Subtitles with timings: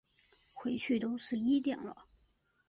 [0.55, 2.07] 回去都十一点了